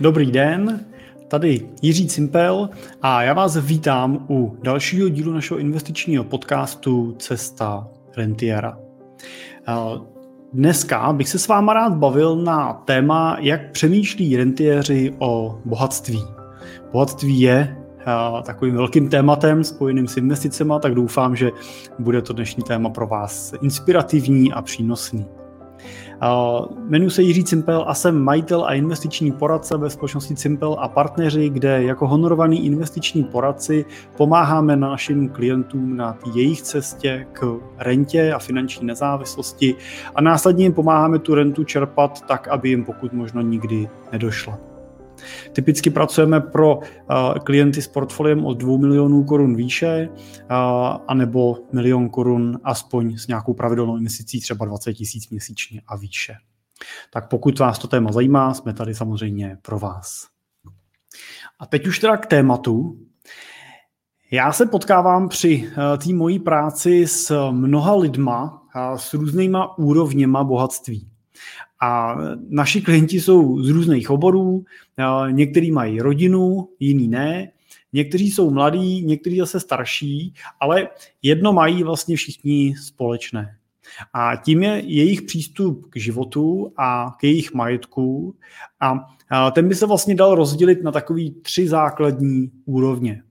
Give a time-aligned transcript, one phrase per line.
[0.00, 0.80] Dobrý den,
[1.28, 2.70] tady Jiří Cimpel
[3.02, 8.78] a já vás vítám u dalšího dílu našeho investičního podcastu Cesta rentiera.
[10.52, 16.22] Dneska bych se s váma rád bavil na téma, jak přemýšlí rentiéři o bohatství.
[16.92, 17.76] Bohatství je
[18.42, 21.50] takovým velkým tématem spojeným s investicemi, tak doufám, že
[21.98, 25.26] bude to dnešní téma pro vás inspirativní a přínosný.
[26.88, 31.48] Jmenuji se Jiří Cimpel a jsem majitel a investiční poradce ve společnosti Cimpel a partneři,
[31.48, 33.84] kde jako honorovaný investiční poradci
[34.16, 39.74] pomáháme našim klientům na jejich cestě k rentě a finanční nezávislosti
[40.14, 44.67] a následně jim pomáháme tu rentu čerpat tak, aby jim pokud možno nikdy nedošla.
[45.52, 46.78] Typicky pracujeme pro
[47.44, 50.08] klienty s portfoliem od 2 milionů korun výše,
[51.08, 56.34] anebo milion korun aspoň s nějakou pravidelnou investicí třeba 20 tisíc měsíčně a výše.
[57.12, 60.26] Tak pokud vás to téma zajímá, jsme tady samozřejmě pro vás.
[61.60, 62.98] A teď už teda k tématu.
[64.30, 65.70] Já se potkávám při
[66.04, 68.62] té mojí práci s mnoha lidma,
[68.96, 71.10] s různýma úrovněma bohatství.
[71.80, 72.16] A
[72.48, 74.64] naši klienti jsou z různých oborů,
[75.30, 77.52] někteří mají rodinu, jiný ne,
[77.92, 80.88] někteří jsou mladí, někteří zase starší, ale
[81.22, 83.56] jedno mají vlastně všichni společné.
[84.12, 88.34] A tím je jejich přístup k životu a k jejich majetku.
[89.30, 93.22] A ten by se vlastně dal rozdělit na takový tři základní úrovně.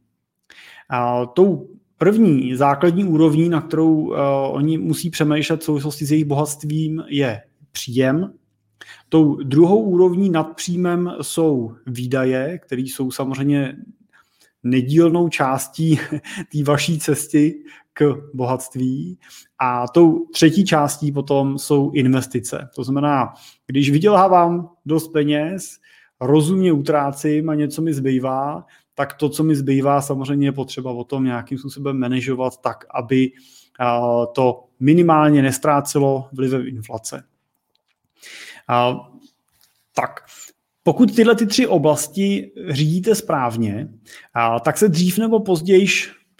[0.90, 4.14] A tou první základní úrovní, na kterou
[4.52, 7.42] oni musí přemýšlet v souvislosti s jejich bohatstvím, je
[7.78, 8.34] příjem.
[9.10, 13.78] Tou druhou úrovní nad příjmem jsou výdaje, které jsou samozřejmě
[14.64, 16.00] nedílnou částí
[16.52, 19.20] té vaší cesty k bohatství.
[19.60, 22.70] A tou třetí částí potom jsou investice.
[22.76, 23.34] To znamená,
[23.68, 25.78] když vydělávám dost peněz,
[26.22, 31.04] rozumně utrácím a něco mi zbývá, tak to, co mi zbývá, samozřejmě je potřeba o
[31.04, 33.32] tom nějakým způsobem manažovat tak, aby
[34.34, 37.24] to minimálně nestrácelo vlivem inflace.
[38.68, 38.96] A,
[39.96, 40.20] tak,
[40.84, 43.88] pokud tyhle ty tři oblasti řídíte správně,
[44.34, 45.88] a, tak se dřív nebo později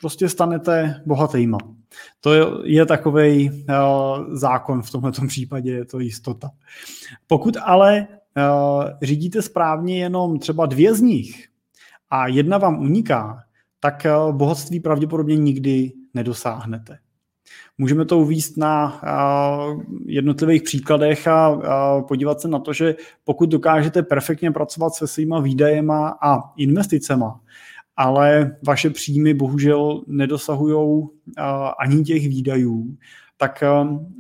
[0.02, 1.58] prostě stanete bohatýma.
[2.22, 3.66] To je, je takový
[4.32, 6.50] zákon v tomto případě, je to jistota.
[7.28, 8.08] Pokud ale
[9.02, 11.48] řídíte správně jenom třeba dvě z nich
[12.10, 13.44] a jedna vám uniká,
[13.80, 17.00] tak bohatství pravděpodobně nikdy nedosáhnete.
[17.78, 19.02] Můžeme to uvíst na
[20.06, 21.60] jednotlivých příkladech a
[22.08, 27.40] podívat se na to, že pokud dokážete perfektně pracovat se svýma výdajema a investicema,
[27.98, 31.08] ale vaše příjmy bohužel nedosahují
[31.80, 32.98] ani těch výdajů,
[33.38, 33.64] tak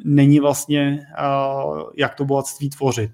[0.06, 1.00] není vlastně
[1.98, 3.12] jak to bohatství tvořit.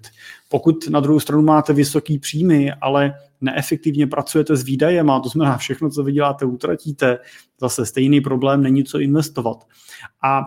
[0.54, 5.56] Pokud na druhou stranu máte vysoký příjmy, ale neefektivně pracujete s výdajem, a to znamená
[5.56, 7.18] všechno, co vyděláte, utratíte,
[7.60, 9.64] zase stejný problém, není co investovat.
[10.24, 10.42] A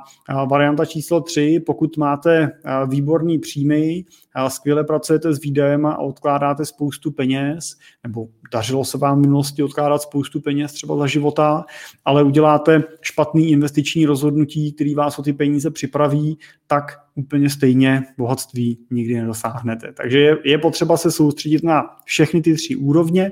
[0.45, 2.51] varianta číslo tři, pokud máte
[2.89, 4.05] výborný příjmy,
[4.47, 10.01] skvěle pracujete s výdajem a odkládáte spoustu peněz, nebo dařilo se vám v minulosti odkládat
[10.01, 11.65] spoustu peněz třeba za života,
[12.05, 16.83] ale uděláte špatný investiční rozhodnutí, který vás o ty peníze připraví, tak
[17.15, 19.93] úplně stejně bohatství nikdy nedosáhnete.
[19.93, 23.31] Takže je, je potřeba se soustředit na všechny ty tři úrovně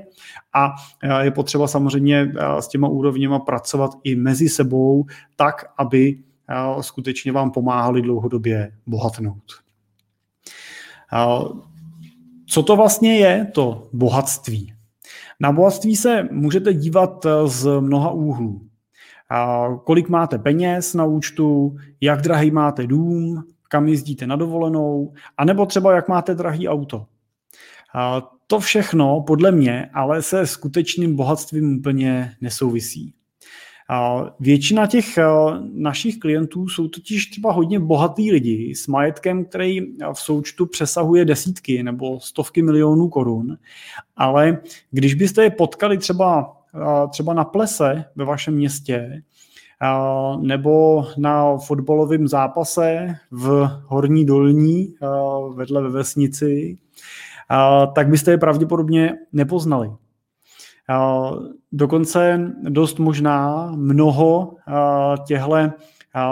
[0.54, 0.74] a
[1.20, 5.04] je potřeba samozřejmě s těma úrovněma pracovat i mezi sebou
[5.36, 6.18] tak, aby
[6.80, 9.65] skutečně vám pomáhali dlouhodobě bohatnout.
[12.48, 14.72] Co to vlastně je to bohatství?
[15.40, 18.60] Na bohatství se můžete dívat z mnoha úhlů.
[19.84, 25.94] Kolik máte peněz na účtu, jak drahý máte dům, kam jezdíte na dovolenou, anebo třeba
[25.94, 27.06] jak máte drahý auto.
[28.46, 33.14] To všechno podle mě ale se skutečným bohatstvím úplně nesouvisí.
[34.40, 35.18] Většina těch
[35.72, 39.80] našich klientů jsou totiž třeba hodně bohatý lidi s majetkem, který
[40.12, 43.56] v součtu přesahuje desítky nebo stovky milionů korun,
[44.16, 44.58] ale
[44.90, 46.56] když byste je potkali třeba,
[47.10, 49.22] třeba na plese ve vašem městě,
[50.40, 54.94] nebo na fotbalovém zápase v Horní Dolní
[55.54, 56.78] vedle ve vesnici,
[57.94, 59.90] tak byste je pravděpodobně nepoznali.
[61.72, 64.56] Dokonce dost možná mnoho
[65.26, 65.56] těchto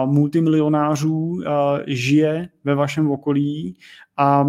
[0.05, 1.41] multimilionářů
[1.87, 3.77] žije ve vašem okolí
[4.17, 4.47] a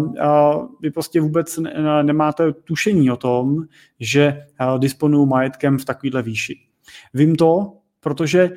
[0.82, 1.58] vy prostě vůbec
[2.02, 3.56] nemáte tušení o tom,
[4.00, 4.46] že
[4.78, 6.58] disponují majetkem v takovéhle výši.
[7.14, 8.50] Vím to, protože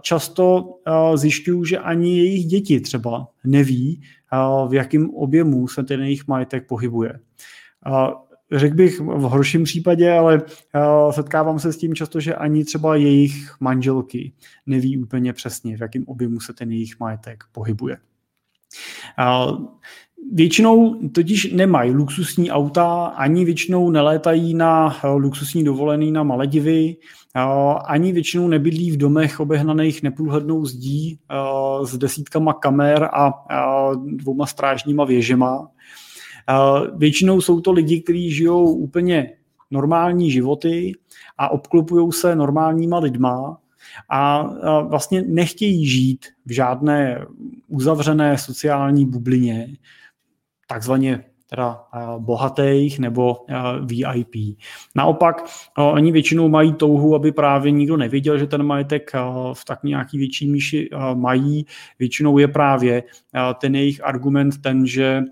[0.00, 0.74] často
[1.14, 4.02] zjišťují, že ani jejich děti třeba neví,
[4.68, 7.20] v jakém objemu se ten jejich majetek pohybuje.
[8.52, 12.96] Řekl bych v horším případě, ale uh, setkávám se s tím často, že ani třeba
[12.96, 14.32] jejich manželky
[14.66, 17.96] neví úplně přesně, v jakém objemu se ten jejich majetek pohybuje.
[19.18, 19.66] Uh,
[20.32, 26.96] Většinou totiž nemají luxusní auta, ani většinou nelétají na luxusní dovolený na Maledivy,
[27.86, 31.18] ani většinou nebydlí v domech obehnaných nepůlhlednou zdí
[31.84, 33.32] s desítkama kamer a
[34.06, 35.68] dvouma strážníma věžema.
[36.96, 39.32] Většinou jsou to lidi, kteří žijou úplně
[39.70, 40.92] normální životy
[41.38, 43.58] a obklopují se normálníma lidma
[44.10, 44.42] a
[44.82, 47.26] vlastně nechtějí žít v žádné
[47.68, 49.68] uzavřené sociální bublině,
[50.66, 51.84] takzvaně teda
[52.18, 53.36] bohatých nebo
[53.84, 54.56] VIP.
[54.94, 55.44] Naopak,
[55.76, 59.12] oni většinou mají touhu, aby právě nikdo nevěděl, že ten majetek
[59.52, 61.66] v tak nějaký větší míši mají.
[61.98, 63.02] Většinou je právě
[63.60, 65.22] ten jejich argument ten, že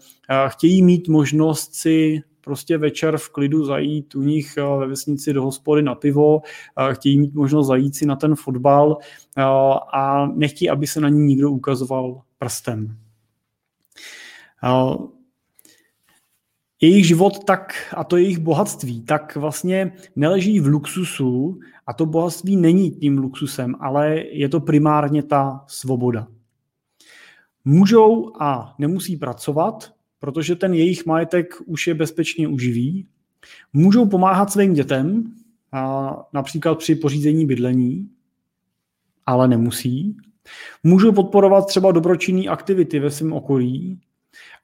[0.46, 5.82] chtějí mít možnost si prostě večer v klidu zajít u nich ve vesnici do hospody
[5.82, 6.40] na pivo,
[6.92, 8.96] chtějí mít možnost zajít si na ten fotbal
[9.92, 12.96] a nechtějí, aby se na ní nikdo ukazoval prstem
[16.80, 22.56] jejich život tak a to jejich bohatství tak vlastně neleží v luxusu a to bohatství
[22.56, 26.26] není tím luxusem, ale je to primárně ta svoboda.
[27.64, 33.06] Můžou a nemusí pracovat, protože ten jejich majetek už je bezpečně uživí.
[33.72, 35.34] Můžou pomáhat svým dětem,
[35.72, 38.10] a například při pořízení bydlení,
[39.26, 40.16] ale nemusí.
[40.82, 44.00] Můžou podporovat třeba dobročinné aktivity ve svém okolí,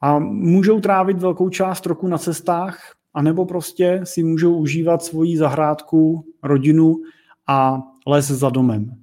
[0.00, 2.78] a můžou trávit velkou část roku na cestách,
[3.14, 6.96] anebo prostě si můžou užívat svoji zahrádku, rodinu
[7.46, 8.96] a les za domem.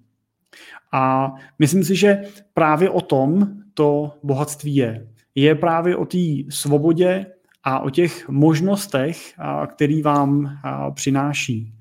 [0.91, 2.21] A myslím si, že
[2.53, 5.07] právě o tom to bohatství je.
[5.35, 6.17] Je právě o té
[6.49, 7.25] svobodě
[7.63, 9.33] a o těch možnostech,
[9.67, 10.49] který vám
[10.93, 11.73] přináší.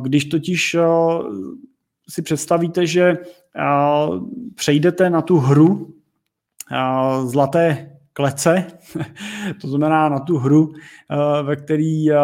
[0.00, 0.76] Když totiž
[2.08, 3.18] si představíte, že
[4.54, 5.94] přejdete na tu hru
[6.70, 8.66] zlaté klece,
[9.60, 12.16] to znamená na tu hru, eh, ve který eh,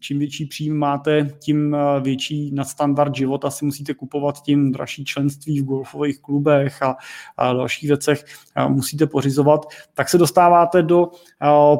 [0.00, 5.60] čím větší příjem máte, tím eh, větší nadstandard života si musíte kupovat, tím dražší členství
[5.60, 6.96] v golfových klubech a,
[7.38, 8.24] dalších věcech
[8.68, 11.10] musíte pořizovat, tak se dostáváte do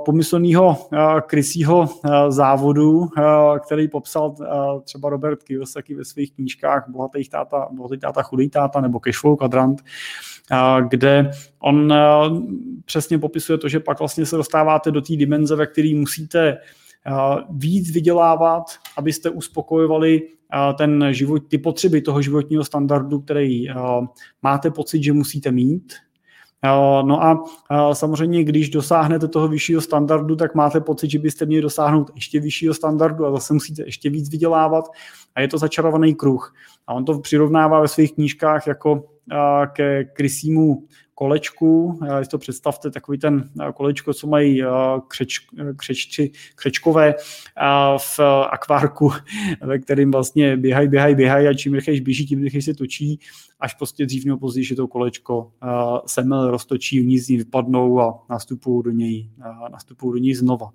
[0.05, 0.88] pomyslného
[1.26, 1.88] krysího
[2.28, 3.08] závodu,
[3.66, 4.34] který popsal
[4.84, 9.82] třeba Robert Kiyosaki ve svých knížkách Bohatý táta, bohatý táta, chudý táta nebo Cashflow kvadrant,
[10.88, 11.94] kde on
[13.05, 16.59] přesně popisuje to, že pak vlastně se dostáváte do té dimenze, ve které musíte
[17.51, 18.65] víc vydělávat,
[18.97, 20.23] abyste uspokojovali
[20.79, 23.67] ten život, ty potřeby toho životního standardu, který
[24.43, 25.93] máte pocit, že musíte mít.
[27.05, 27.45] No a
[27.93, 32.75] samozřejmě, když dosáhnete toho vyššího standardu, tak máte pocit, že byste měli dosáhnout ještě vyššího
[32.75, 34.85] standardu a zase musíte ještě víc vydělávat
[35.35, 36.55] a je to začarovaný kruh.
[36.87, 39.05] A on to přirovnává ve svých knížkách jako
[39.73, 41.99] ke krysímu kolečku.
[42.22, 44.62] Si to představte, takový ten kolečko, co mají
[45.08, 45.38] křeč,
[45.76, 47.14] křečči, křečkové
[47.99, 48.20] v
[48.50, 49.11] akvárku,
[49.61, 53.20] ve kterým vlastně běhají, běhají, běhají a čím rychleji běží, tím rychleji se točí,
[53.61, 55.52] až prostě dřív nebo později, že to kolečko
[56.06, 59.31] semel roztočí, vníz z ní vypadnou a nastupují do něj,
[59.70, 60.70] nastupují do něj znova.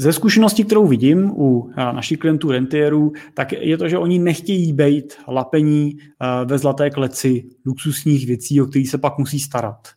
[0.00, 4.72] Ze zkušenosti, kterou vidím u eh, našich klientů rentierů, tak je to, že oni nechtějí
[4.72, 9.88] být lapení eh, ve zlaté kleci luxusních věcí, o kterých se pak musí starat.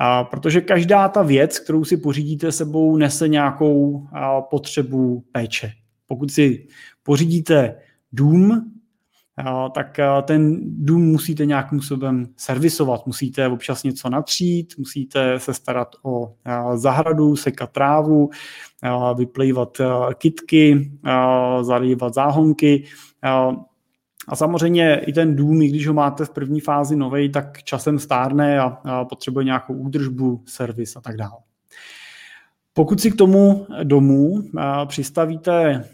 [0.00, 4.20] A protože každá ta věc, kterou si pořídíte sebou, nese nějakou eh,
[4.50, 5.72] potřebu péče.
[6.06, 6.66] Pokud si
[7.02, 7.76] pořídíte
[8.12, 8.72] dům,
[9.74, 13.06] tak ten dům musíte nějakým způsobem servisovat.
[13.06, 16.34] Musíte občas něco natřít, musíte se starat o
[16.74, 18.30] zahradu, sekat trávu,
[19.16, 19.78] vyplývat
[20.14, 20.92] kitky,
[21.62, 22.84] zalívat záhonky.
[24.28, 27.98] A samozřejmě i ten dům, i když ho máte v první fázi novej, tak časem
[27.98, 31.47] stárne a potřebuje nějakou údržbu, servis a tak dále.
[32.78, 34.42] Pokud si k tomu domu
[34.86, 35.84] přistavíte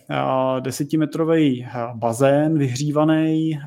[0.60, 3.58] desetimetrový bazén vyhřívaný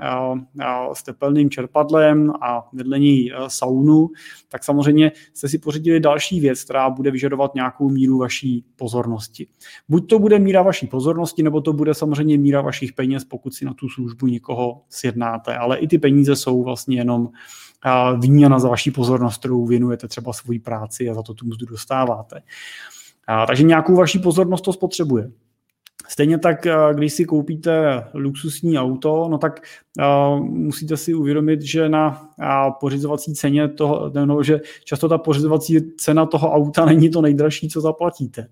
[0.94, 4.10] s tepelným čerpadlem a vedle ní saunu,
[4.50, 9.48] tak samozřejmě jste si pořídili další věc, která bude vyžadovat nějakou míru vaší pozornosti.
[9.90, 13.66] Buď to bude míra vaší pozornosti, nebo to bude samozřejmě míra vašich peněz, pokud si
[13.66, 15.58] na tu službu někoho sjednáte.
[15.58, 17.30] Ale i ty peníze jsou vlastně jenom
[18.20, 22.42] výměna za vaší pozornost, kterou věnujete třeba svoji práci a za to tu mzdu dostáváte.
[23.28, 25.32] A, takže nějakou vaší pozornost to spotřebuje.
[26.10, 29.60] Stejně tak, když si koupíte luxusní auto, no tak
[30.00, 35.92] uh, musíte si uvědomit, že na uh, pořizovací ceně toho, no, že často ta pořizovací
[35.98, 38.48] cena toho auta není to nejdražší, co zaplatíte.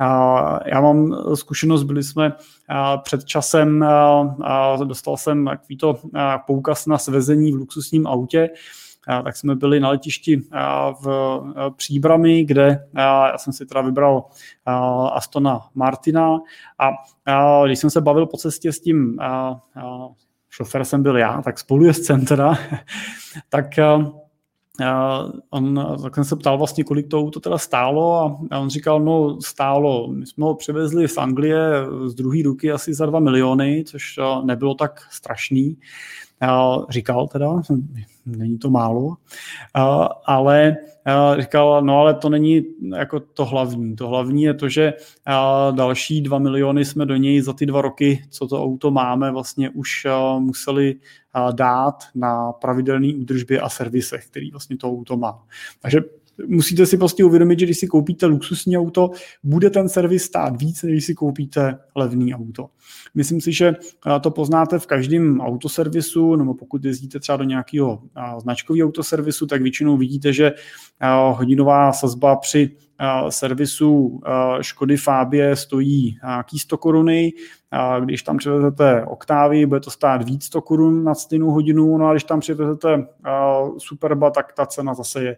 [0.00, 2.32] Uh, já mám zkušenost, byli jsme
[3.02, 3.84] před časem,
[4.84, 5.98] dostal jsem takový to
[6.46, 8.50] poukaz na svezení v luxusním autě,
[9.06, 10.42] tak jsme byli na letišti
[11.02, 11.40] v
[11.76, 14.24] Příbrami, kde já jsem si teda vybral
[15.12, 16.38] Astona Martina
[16.78, 16.90] a
[17.66, 19.18] když jsem se bavil po cestě s tím
[20.50, 22.54] šofér jsem byl já, tak spolu je z centra,
[23.48, 23.66] tak
[25.50, 29.40] on, tak jsem se ptal vlastně, kolik to auto teda stálo a on říkal, no
[29.40, 31.58] stálo, my jsme ho převezli z Anglie
[32.06, 35.76] z druhé ruky asi za 2 miliony, což nebylo tak strašný.
[36.88, 37.62] Říkal teda,
[38.26, 39.16] není to málo,
[40.26, 40.76] ale
[41.38, 42.64] říkal, no ale to není
[42.96, 43.96] jako to hlavní.
[43.96, 44.92] To hlavní je to, že
[45.70, 49.70] další dva miliony jsme do něj za ty dva roky, co to auto máme, vlastně
[49.70, 50.06] už
[50.38, 50.94] museli
[51.52, 55.42] dát na pravidelné údržbě a servisech, který vlastně to auto má.
[55.82, 56.00] Takže
[56.46, 59.10] musíte si prostě uvědomit, že když si koupíte luxusní auto,
[59.42, 62.66] bude ten servis stát víc, než když si koupíte levný auto.
[63.14, 63.74] Myslím si, že
[64.20, 68.02] to poznáte v každém autoservisu, nebo pokud jezdíte třeba do nějakého
[68.42, 70.52] značkového autoservisu, tak většinou vidíte, že
[71.32, 72.70] hodinová sazba při
[73.28, 74.20] servisu
[74.60, 77.32] Škody Fabie stojí nějaký 100 koruny,
[78.04, 82.12] když tam přivezete oktávy, bude to stát víc 100 korun na stejnou hodinu, no a
[82.12, 83.06] když tam přivezete
[83.78, 85.36] Superba, tak ta cena zase je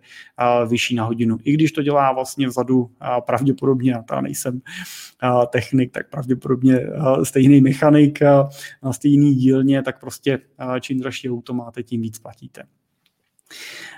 [0.68, 1.38] vyšší na hodinu.
[1.44, 2.90] I když to dělá vlastně vzadu
[3.26, 4.60] pravděpodobně, já nejsem
[5.50, 6.80] technik, tak pravděpodobně
[7.22, 8.18] stejný mechanik
[8.82, 10.38] na stejný dílně, tak prostě
[10.80, 12.62] čím dražší auto máte, tím víc platíte.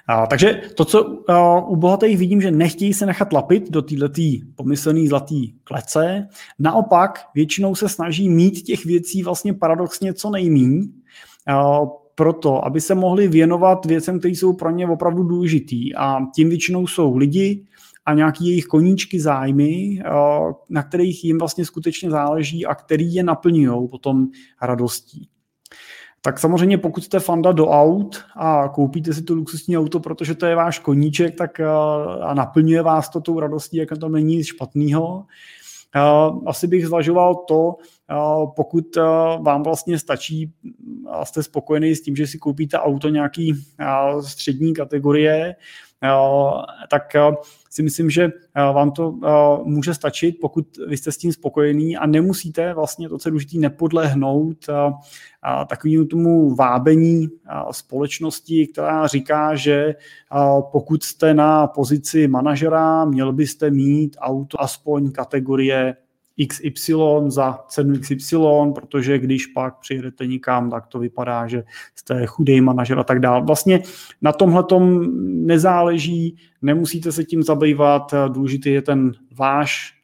[0.09, 4.13] A, takže to, co a, u bohatých vidím, že nechtějí se nechat lapit do této
[4.55, 10.93] pomyslné zlaté klece, naopak většinou se snaží mít těch věcí vlastně paradoxně co nejmíň,
[11.47, 11.81] a,
[12.15, 15.95] proto, aby se mohli věnovat věcem, které jsou pro ně opravdu důležitý.
[15.95, 17.65] A tím většinou jsou lidi
[18.07, 20.03] a nějaký jejich koníčky zájmy,
[20.69, 24.27] na kterých jim vlastně skutečně záleží a který je naplňují potom
[24.63, 25.29] radostí.
[26.23, 30.47] Tak samozřejmě pokud jste fanda do aut a koupíte si to luxusní auto, protože to
[30.47, 31.61] je váš koníček, tak
[32.21, 35.25] a naplňuje vás to tou radostí, jak to není nic špatného.
[36.47, 37.77] Asi bych zvažoval to,
[38.57, 38.85] pokud
[39.41, 40.53] vám vlastně stačí
[41.11, 43.55] a jste spokojený s tím, že si koupíte auto nějaký
[44.21, 45.55] střední kategorie,
[46.91, 47.03] tak
[47.71, 49.15] si myslím, že vám to
[49.65, 54.67] může stačit, pokud vy jste s tím spokojení a nemusíte vlastně to, co důležitý, nepodlehnout
[55.69, 57.29] takovému tomu vábení
[57.71, 59.95] společnosti, která říká, že
[60.73, 65.97] pokud jste na pozici manažera, měl byste mít auto aspoň kategorie
[66.47, 66.95] XY
[67.27, 68.37] za cenu XY,
[68.75, 71.65] protože když pak přijedete nikam, tak to vypadá, že
[71.95, 73.45] jste chudej manažer a tak dále.
[73.47, 73.83] Vlastně
[74.23, 74.65] na tomhle
[75.23, 79.95] nezáleží, nemusíte se tím zabývat, důležitý je ten váš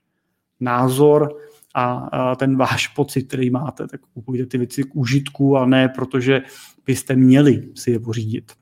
[0.60, 1.36] názor
[1.74, 6.42] a ten váš pocit, který máte, tak kupujte ty věci k užitku a ne protože
[6.86, 8.52] byste měli si je pořídit.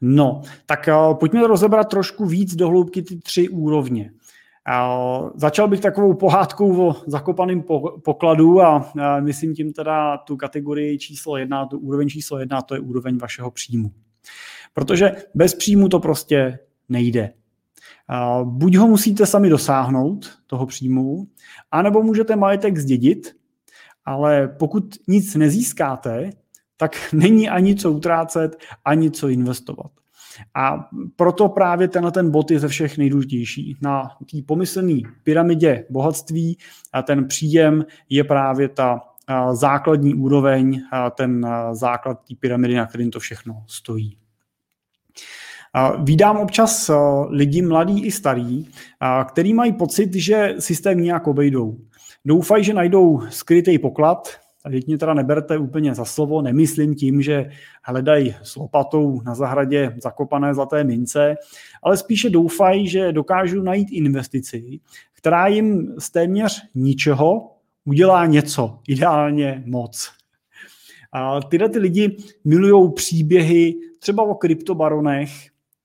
[0.00, 0.88] No, tak
[1.20, 4.12] pojďme rozebrat trošku víc do hloubky ty tři úrovně.
[5.34, 7.64] Začal bych takovou pohádkou o zakopaném
[8.04, 12.80] pokladu a myslím tím teda tu kategorii číslo jedna, tu úroveň číslo jedna, to je
[12.80, 13.90] úroveň vašeho příjmu.
[14.74, 16.58] Protože bez příjmu to prostě
[16.88, 17.32] nejde.
[18.44, 21.26] Buď ho musíte sami dosáhnout, toho příjmu,
[21.70, 23.36] anebo můžete majetek zdědit,
[24.04, 26.30] ale pokud nic nezískáte,
[26.76, 29.90] tak není ani co utrácet, ani co investovat.
[30.54, 33.76] A proto právě tenhle ten bod je ze všech nejdůležitější.
[33.82, 36.58] Na té pomyslné pyramidě bohatství
[36.92, 39.00] a ten příjem je právě ta
[39.52, 40.82] základní úroveň,
[41.14, 44.16] ten základ té pyramidy, na kterým to všechno stojí.
[46.04, 46.90] Vídám občas
[47.28, 48.66] lidi mladí i starý,
[49.28, 51.76] který mají pocit, že systém nějak obejdou.
[52.24, 54.28] Doufají, že najdou skrytý poklad,
[54.68, 57.50] teď mě teda neberte úplně za slovo, nemyslím tím, že
[57.82, 61.34] hledají s lopatou na zahradě zakopané zlaté mince,
[61.82, 64.80] ale spíše doufají, že dokážou najít investici,
[65.12, 70.10] která jim z téměř ničeho udělá něco, ideálně moc.
[71.12, 75.30] A tyhle ty lidi milují příběhy třeba o kryptobaronech,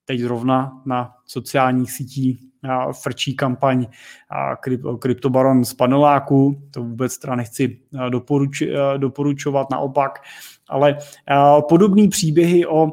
[0.04, 2.53] teď zrovna na sociálních sítích
[3.02, 3.86] frčí kampaň
[4.98, 7.78] kryptobaron z paneláku, to vůbec teda nechci
[8.08, 8.62] doporuč,
[8.96, 10.18] doporučovat, naopak,
[10.68, 10.98] ale
[11.68, 12.92] podobné příběhy o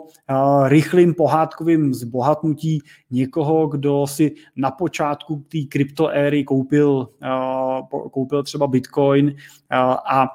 [0.66, 7.08] rychlým pohádkovým zbohatnutí někoho, kdo si na počátku té kryptoéry koupil,
[8.12, 9.36] koupil třeba bitcoin
[10.12, 10.28] a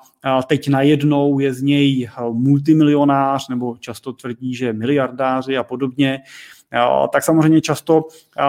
[0.46, 6.20] teď najednou je z něj multimilionář, nebo často tvrdí, že miliardáři a podobně,
[7.12, 8.04] tak samozřejmě často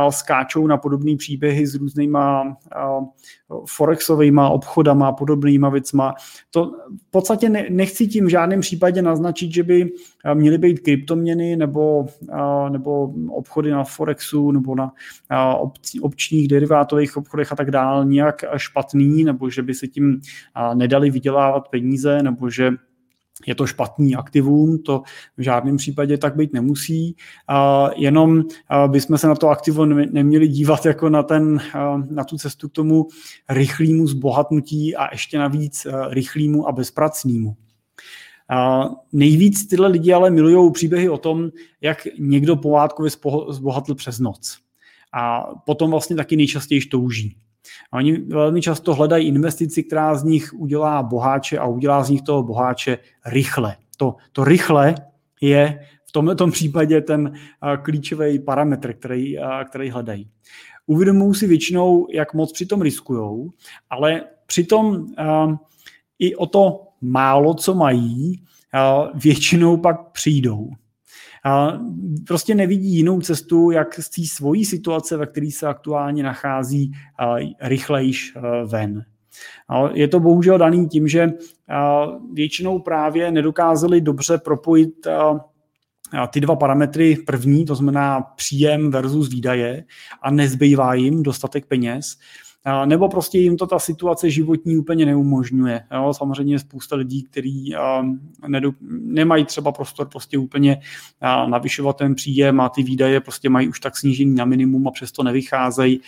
[0.09, 2.57] skáčou na podobné příběhy s různýma
[3.69, 6.13] forexovými obchodama a podobnýma věcma.
[6.51, 6.65] To
[7.07, 9.89] v podstatě nechci tím v žádném případě naznačit, že by
[10.33, 12.05] měly být kryptoměny nebo,
[12.69, 14.91] nebo obchody na forexu nebo na
[16.01, 20.21] občních derivátových obchodech a tak dále nějak špatný, nebo že by se tím
[20.73, 22.71] nedali vydělávat peníze, nebo že
[23.45, 25.03] je to špatný aktivum, to
[25.37, 27.15] v žádném případě tak být nemusí,
[27.95, 28.43] jenom
[28.87, 31.61] bychom se na to aktivum neměli dívat jako na, ten,
[32.09, 33.07] na tu cestu k tomu
[33.49, 37.55] rychlému zbohatnutí a ještě navíc rychlému a bezpracnému.
[39.13, 41.49] Nejvíc tyhle lidi ale milují příběhy o tom,
[41.81, 43.11] jak někdo povádkově
[43.49, 44.57] zbohatl přes noc.
[45.13, 47.37] A potom vlastně taky nejčastěji touží.
[47.91, 52.21] A oni velmi často hledají investici, která z nich udělá boháče a udělá z nich
[52.21, 53.75] toho boháče rychle.
[53.97, 54.95] To, to rychle
[55.41, 57.33] je v tomto případě ten
[57.81, 59.35] klíčový parametr, který,
[59.69, 60.29] který hledají.
[60.85, 63.49] Uvědomují si většinou, jak moc přitom riskují,
[63.89, 65.05] ale přitom
[66.19, 68.43] i o to málo, co mají,
[69.13, 70.69] většinou pak přijdou
[71.47, 71.79] a
[72.27, 76.91] prostě nevidí jinou cestu, jak z té svojí situace, ve které se aktuálně nachází,
[77.61, 78.33] rychlejš
[78.65, 79.03] ven.
[79.93, 81.29] Je to bohužel daný tím, že
[82.33, 85.07] většinou právě nedokázali dobře propojit
[86.31, 87.17] ty dva parametry.
[87.25, 89.83] První, to znamená příjem versus výdaje
[90.21, 92.17] a nezbývá jim dostatek peněz
[92.85, 95.83] nebo prostě jim to ta situace životní úplně neumožňuje.
[95.93, 96.13] Jo?
[96.13, 97.75] Samozřejmě je spousta lidí, kteří
[98.89, 100.81] nemají třeba prostor prostě úplně
[101.47, 105.23] navyšovat ten příjem a ty výdaje prostě mají už tak snížený na minimum a přesto
[105.23, 106.01] nevycházejí.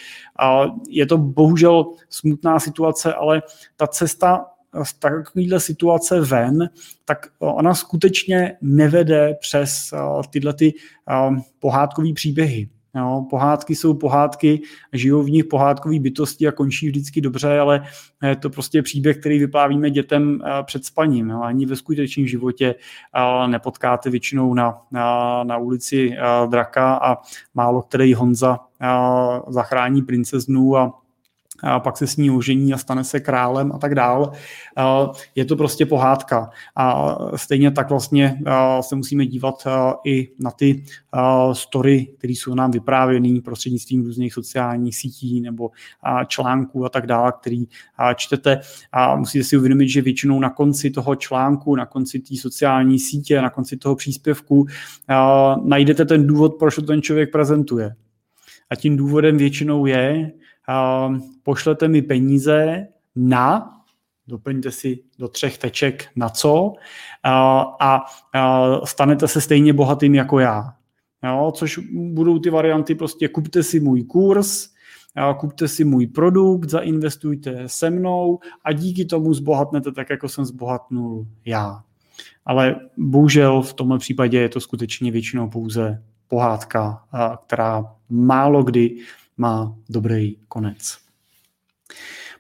[0.90, 3.42] Je to bohužel smutná situace, ale
[3.76, 4.46] ta cesta
[4.84, 6.70] z takovéhle situace ven,
[7.06, 9.94] tak ona skutečně nevede přes
[10.30, 10.74] tyhle ty
[11.60, 12.70] pohádkové příběhy.
[12.96, 14.62] Jo, pohádky jsou pohádky,
[14.94, 17.84] žijou v nich pohádkové bytosti a končí vždycky dobře, ale
[18.28, 21.30] je to prostě příběh, který vyplávíme dětem eh, před spaním.
[21.30, 21.42] Jo.
[21.42, 22.76] Ani ve skutečném životě
[23.16, 27.18] eh, nepotkáte většinou na, na, na ulici eh, draka a
[27.54, 28.60] málo který Honza
[29.48, 31.02] zachrání princeznu a
[31.64, 34.32] a pak se s ní ožení a stane se králem a tak dál.
[35.36, 36.50] Je to prostě pohádka.
[36.76, 38.40] A stejně tak vlastně
[38.82, 39.68] se musíme dívat
[40.06, 40.84] i na ty
[41.54, 45.72] story, které jsou nám vyprávěné prostřednictvím různých sociálních sítí nebo
[46.28, 47.66] článků a tak dále, který
[48.16, 48.60] čtete.
[48.92, 53.42] A musíte si uvědomit, že většinou na konci toho článku, na konci té sociální sítě,
[53.42, 54.66] na konci toho příspěvku
[55.64, 57.96] najdete ten důvod, proč to ten člověk prezentuje.
[58.70, 60.32] A tím důvodem většinou je,
[61.44, 63.76] pošlete mi peníze na,
[64.28, 66.74] doplňte si do třech teček na co
[67.80, 68.06] a
[68.86, 70.74] stanete se stejně bohatým jako já.
[71.24, 74.70] Jo, což budou ty varianty prostě kupte si můj kurz,
[75.38, 81.28] kupte si můj produkt, zainvestujte se mnou a díky tomu zbohatnete tak, jako jsem zbohatnul
[81.46, 81.84] já.
[82.46, 87.04] Ale bohužel v tomhle případě je to skutečně většinou pouze pohádka,
[87.46, 88.98] která málo kdy
[89.40, 90.98] má dobrý konec.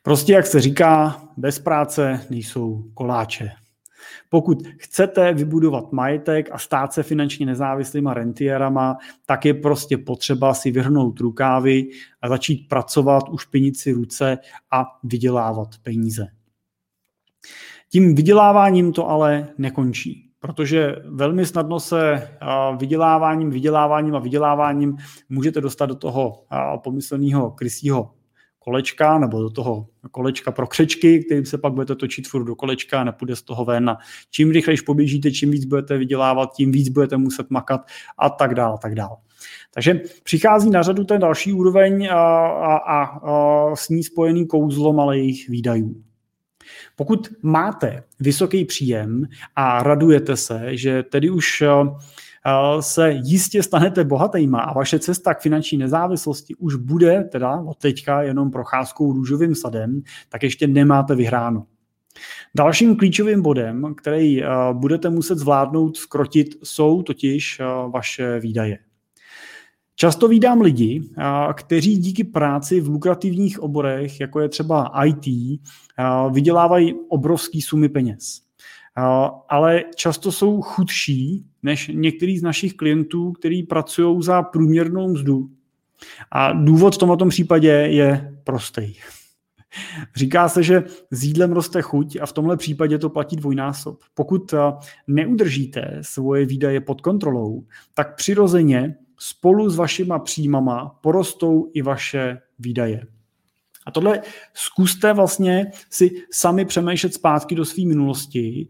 [0.03, 3.51] Prostě, jak se říká, bez práce nejsou koláče.
[4.29, 10.71] Pokud chcete vybudovat majetek a stát se finančně nezávislýma rentierama, tak je prostě potřeba si
[10.71, 11.89] vyhrnout rukávy
[12.21, 14.37] a začít pracovat, ušpinit si ruce
[14.71, 16.27] a vydělávat peníze.
[17.89, 22.29] Tím vyděláváním to ale nekončí protože velmi snadno se
[22.77, 24.97] vyděláváním, vyděláváním a vyděláváním
[25.29, 26.43] můžete dostat do toho
[26.83, 28.11] pomyslného krysího
[28.59, 33.01] kolečka nebo do toho kolečka pro křečky, kterým se pak budete točit furt do kolečka
[33.01, 33.89] a nepůjde z toho ven.
[33.89, 33.97] A
[34.31, 37.81] čím rychlejš poběžíte, čím víc budete vydělávat, tím víc budete muset makat
[38.17, 39.15] a tak dále, tak dále.
[39.73, 44.93] Takže přichází na řadu ten další úroveň a, a, a, a s ní spojený kouzlo
[44.93, 46.03] malých výdajů.
[46.95, 51.67] Pokud máte vysoký příjem a radujete se, že tedy už eh,
[52.45, 57.77] eh, se jistě stanete bohatýma a vaše cesta k finanční nezávislosti už bude teda od
[57.77, 61.65] teďka jenom procházkou růžovým sadem, tak ještě nemáte vyhráno.
[62.55, 67.61] Dalším klíčovým bodem, který eh, budete muset zvládnout skrotit, jsou totiž
[67.93, 68.88] vaše výdaje.
[70.01, 71.01] Často vídám lidi,
[71.53, 75.25] kteří díky práci v lukrativních oborech, jako je třeba IT,
[76.31, 78.41] vydělávají obrovské sumy peněz.
[79.49, 85.49] Ale často jsou chudší než některý z našich klientů, kteří pracují za průměrnou mzdu.
[86.31, 88.81] A důvod v tomto případě je prostý.
[90.15, 93.99] Říká se, že s jídlem roste chuť a v tomhle případě to platí dvojnásob.
[94.13, 94.53] Pokud
[95.07, 103.07] neudržíte svoje výdaje pod kontrolou, tak přirozeně spolu s vašima příjmama porostou i vaše výdaje.
[103.85, 104.21] A tohle
[104.53, 108.67] zkuste vlastně si sami přemýšlet zpátky do své minulosti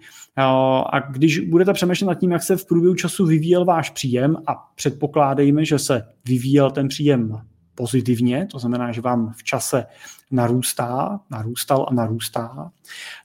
[0.94, 4.56] a když budete přemýšlet nad tím, jak se v průběhu času vyvíjel váš příjem a
[4.76, 7.42] předpokládejme, že se vyvíjel ten příjem
[7.76, 9.86] pozitivně, to znamená, že vám v čase
[10.32, 12.72] narůstá, narůstal a narůstá,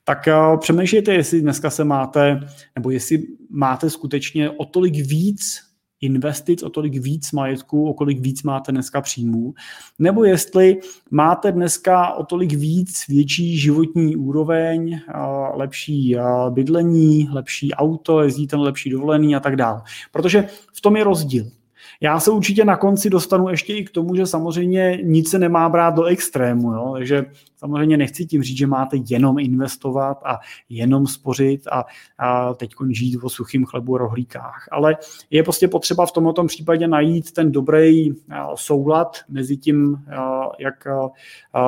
[0.04, 0.28] tak
[0.60, 2.40] přemýšlejte, jestli dneska se máte,
[2.74, 5.60] nebo jestli máte skutečně o tolik víc
[6.00, 9.54] investic, o tolik víc majetku, o kolik víc máte dneska příjmů,
[9.98, 10.80] nebo jestli
[11.11, 15.00] máte dneska o tolik víc větší životní úroveň,
[15.54, 16.16] lepší
[16.50, 19.83] bydlení, lepší auto, jezdíte na lepší dovolený a tak dále.
[20.12, 21.50] Protože v tom je rozdíl.
[22.00, 25.68] Já se určitě na konci dostanu ještě i k tomu, že samozřejmě nic se nemá
[25.68, 26.90] brát do extrému, jo?
[26.92, 27.24] takže
[27.57, 31.85] samozřejmě nechci tím říct, že máte jenom investovat a jenom spořit a,
[32.18, 34.96] a teď žít o suchým chlebu a rohlíkách, ale
[35.30, 38.11] je prostě potřeba v tomto případě najít ten dobrý
[38.54, 39.96] soulad mezi tím,
[40.59, 40.87] jak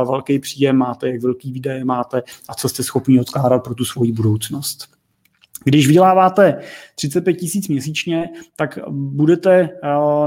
[0.05, 4.13] velký příjem máte, jak velký výdaje máte a co jste schopni odkládat pro tu svoji
[4.13, 4.96] budoucnost.
[5.67, 6.59] Když vyděláváte
[6.95, 9.69] 35 tisíc měsíčně, tak budete eh,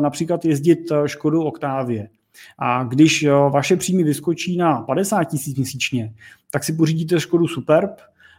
[0.01, 2.09] například jezdit eh, Škodu Oktávě.
[2.57, 6.13] A když eh, vaše příjmy vyskočí na 50 tisíc měsíčně,
[6.51, 7.91] tak si pořídíte Škodu Superb,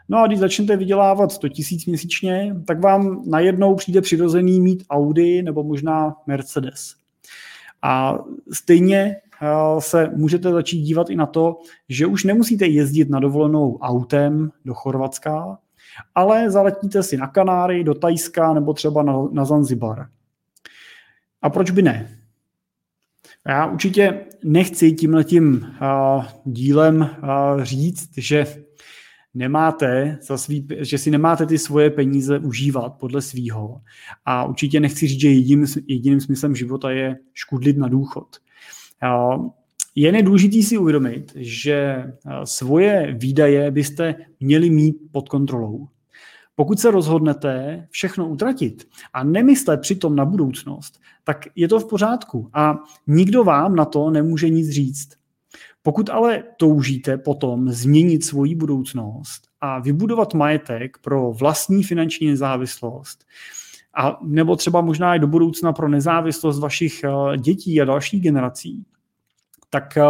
[0.09, 5.43] No a když začnete vydělávat 100 tisíc měsíčně, tak vám najednou přijde přirozený mít Audi
[5.43, 6.95] nebo možná Mercedes.
[7.83, 8.19] A
[8.53, 9.17] stejně
[9.79, 14.75] se můžete začít dívat i na to, že už nemusíte jezdit na dovolenou autem do
[14.75, 15.59] Chorvatska,
[16.15, 20.09] ale zaletíte si na Kanáry, do Tajska nebo třeba na, na Zanzibar.
[21.43, 22.17] A proč by ne?
[23.49, 28.47] Já určitě nechci tímhletím uh, dílem uh, říct, že
[29.35, 33.81] nemáte za svý, že si nemáte ty svoje peníze užívat podle svýho.
[34.25, 38.29] A určitě nechci říct, že jediným, jediným smyslem života je škudlit na důchod.
[39.05, 39.51] Uh,
[39.95, 42.13] je nedůležitý si uvědomit, že eh,
[42.45, 45.89] svoje výdaje byste měli mít pod kontrolou.
[46.55, 52.51] Pokud se rozhodnete všechno utratit a nemyslet přitom na budoucnost, tak je to v pořádku
[52.53, 55.09] a nikdo vám na to nemůže nic říct.
[55.83, 63.25] Pokud ale toužíte potom změnit svoji budoucnost a vybudovat majetek pro vlastní finanční nezávislost,
[63.95, 68.85] a nebo třeba možná i do budoucna pro nezávislost vašich eh, dětí a dalších generací,
[69.71, 70.03] tak eh,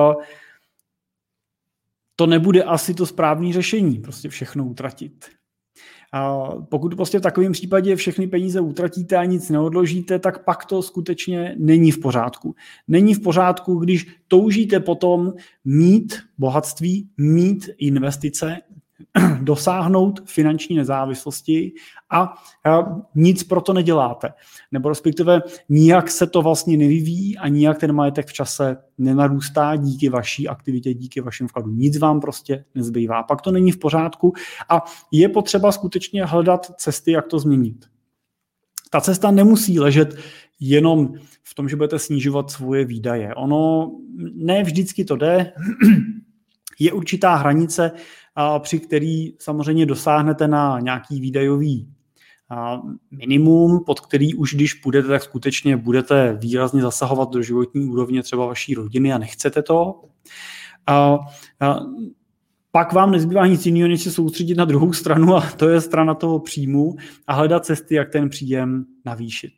[2.17, 5.27] to nebude asi to správné řešení, prostě všechno utratit.
[6.13, 10.83] A pokud prostě v takovém případě všechny peníze utratíte a nic neodložíte, tak pak to
[10.83, 12.55] skutečně není v pořádku.
[12.89, 15.33] Není v pořádku, když toužíte potom
[15.65, 18.57] mít bohatství, mít investice,
[19.41, 21.73] dosáhnout finanční nezávislosti
[22.11, 22.35] a
[23.15, 24.33] nic pro to neděláte.
[24.73, 30.09] Nebo respektive nijak se to vlastně nevyvíjí a nijak ten majetek v čase nenarůstá díky
[30.09, 31.79] vaší aktivitě, díky vašim vkladům.
[31.79, 33.23] Nic vám prostě nezbývá.
[33.23, 34.33] Pak to není v pořádku
[34.69, 37.87] a je potřeba skutečně hledat cesty, jak to změnit.
[38.91, 40.17] Ta cesta nemusí ležet
[40.61, 43.35] jenom v tom, že budete snižovat svoje výdaje.
[43.35, 43.93] Ono
[44.35, 45.53] ne vždycky to jde.
[46.83, 47.93] Je určitá hranice,
[48.59, 51.95] při který samozřejmě dosáhnete na nějaký výdajový
[53.11, 58.47] minimum, pod který už když půjdete, tak skutečně budete výrazně zasahovat do životní úrovně třeba
[58.47, 60.05] vaší rodiny a nechcete to.
[60.87, 61.19] A,
[62.73, 66.15] pak vám nezbývá nic jiného, než se soustředit na druhou stranu a to je strana
[66.15, 69.53] toho příjmu a hledat cesty, jak ten příjem navýšit.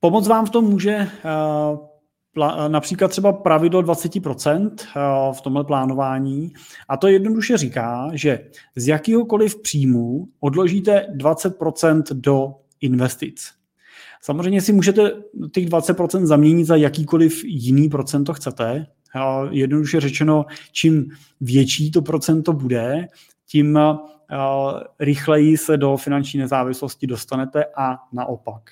[0.00, 1.08] Pomoc vám v tom může
[2.68, 5.00] například třeba pravidlo 20% eh,
[5.32, 6.52] v tomhle plánování.
[6.88, 8.40] A to jednoduše říká, že
[8.76, 13.52] z jakýhokoliv příjmu odložíte 20% do investic.
[14.22, 15.12] Samozřejmě si můžete
[15.52, 18.86] těch 20% zaměnit za jakýkoliv jiný procento chcete.
[19.16, 19.20] Eh,
[19.50, 23.06] jednoduše řečeno, čím větší to procento bude,
[23.48, 23.96] tím eh,
[25.00, 28.62] rychleji se do finanční nezávislosti dostanete a naopak.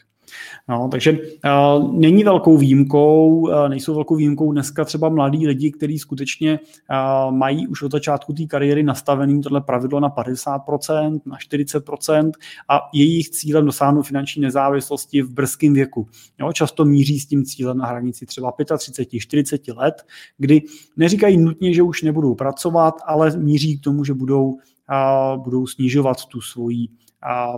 [0.69, 5.99] No, takže uh, není velkou výjimkou, uh, nejsou velkou výjimkou dneska třeba mladí lidi, kteří
[5.99, 12.33] skutečně uh, mají už od začátku té kariéry nastavený tohle pravidlo na 50%, na 40%
[12.69, 16.09] a jejich cílem dosáhnout finanční nezávislosti v brzkém věku.
[16.41, 20.07] Jo, často míří s tím cílem na hranici třeba 35, 40 let,
[20.39, 20.63] kdy
[20.97, 26.25] neříkají nutně, že už nebudou pracovat, ale míří k tomu, že budou, uh, budou snižovat
[26.25, 26.89] tu svoji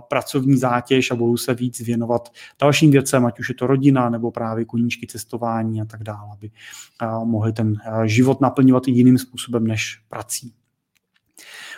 [0.09, 2.29] pracovní zátěž a budou se víc věnovat
[2.61, 6.51] dalším věcem, ať už je to rodina nebo právě koníčky cestování a tak dále, aby
[7.23, 7.75] mohli ten
[8.05, 10.53] život naplňovat i jiným způsobem než prací.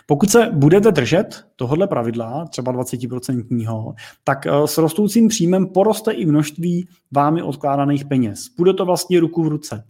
[0.06, 6.88] Pokud se budete držet tohohle pravidla, třeba 20%, tak s rostoucím příjmem poroste i množství
[7.12, 8.48] vámi odkládaných peněz.
[8.58, 9.84] Bude to vlastně ruku v ruce.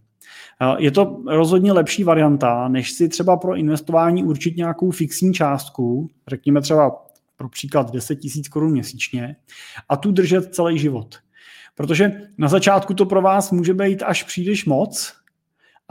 [0.78, 6.60] Je to rozhodně lepší varianta, než si třeba pro investování určit nějakou fixní částku, řekněme
[6.60, 7.04] třeba
[7.40, 9.36] pro příklad 10 tisíc korun měsíčně
[9.88, 11.18] a tu držet celý život.
[11.74, 15.12] Protože na začátku to pro vás může být až příliš moc,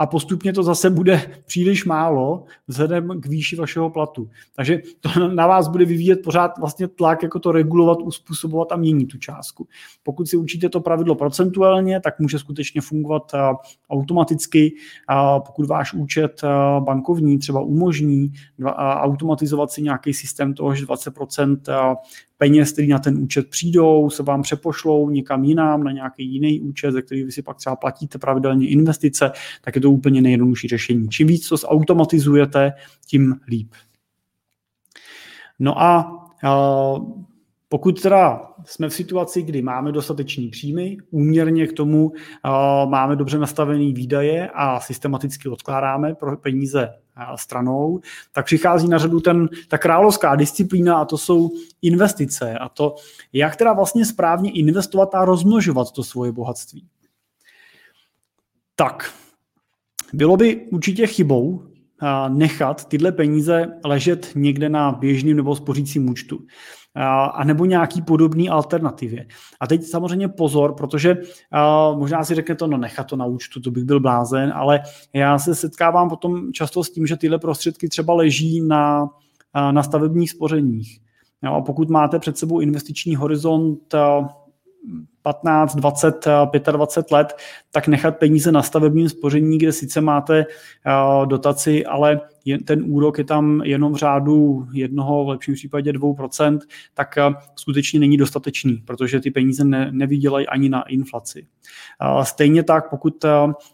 [0.00, 4.30] a postupně to zase bude příliš málo vzhledem k výši vašeho platu.
[4.56, 9.06] Takže to na vás bude vyvíjet pořád vlastně tlak, jako to regulovat, uspůsobovat a měnit
[9.06, 9.68] tu částku.
[10.02, 13.32] Pokud si učíte to pravidlo procentuálně, tak může skutečně fungovat
[13.90, 14.72] automaticky.
[15.46, 16.42] Pokud váš účet
[16.80, 18.32] bankovní třeba umožní
[18.76, 21.96] automatizovat si nějaký systém toho, že 20%
[22.40, 26.92] peněz, které na ten účet přijdou, se vám přepošlou někam jinam na nějaký jiný účet,
[26.92, 31.08] ze který vy si pak třeba platíte pravidelně investice, tak je to úplně nejjednodušší řešení.
[31.08, 32.72] Čím víc to zautomatizujete,
[33.06, 33.74] tím líp.
[35.58, 36.16] No a
[37.68, 42.12] pokud teda jsme v situaci, kdy máme dostatečný příjmy, úměrně k tomu uh,
[42.90, 46.94] máme dobře nastavený výdaje a systematicky odkládáme pro peníze uh,
[47.36, 48.00] stranou,
[48.32, 51.50] tak přichází na řadu ten, ta královská disciplína a to jsou
[51.82, 52.94] investice a to,
[53.32, 56.86] jak teda vlastně správně investovat a rozmnožovat to svoje bohatství.
[58.76, 59.14] Tak,
[60.12, 61.62] bylo by určitě chybou
[62.28, 66.46] nechat tyhle peníze ležet někde na běžným nebo spořícím účtu
[66.94, 69.26] a nebo nějaký podobný alternativě.
[69.60, 71.16] A teď samozřejmě pozor, protože
[71.94, 74.80] možná si řekne to, no nechat to na účtu, to bych byl blázen, ale
[75.12, 79.08] já se setkávám potom často s tím, že tyhle prostředky třeba leží na,
[79.70, 81.00] na stavebních spořeních.
[81.42, 84.26] Jo, a pokud máte před sebou investiční horizont uh,
[85.22, 86.28] 15, 20,
[86.72, 87.36] 25 let,
[87.70, 90.46] tak nechat peníze na stavebním spoření, kde sice máte
[91.24, 92.20] dotaci, ale
[92.64, 96.58] ten úrok je tam jenom v řádu jednoho, v lepším případě 2%,
[96.94, 97.14] tak
[97.56, 101.46] skutečně není dostatečný, protože ty peníze ne, nevydělají ani na inflaci.
[102.22, 103.24] Stejně tak, pokud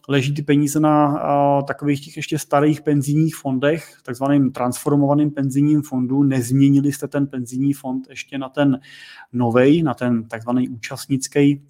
[0.09, 1.19] leží ty peníze na
[1.63, 8.07] takových těch ještě starých penzijních fondech, takzvaným transformovaným penzijním fondu, nezměnili jste ten penzijní fond
[8.11, 8.81] ještě na ten
[9.33, 11.63] novej, na ten takzvaný účastnický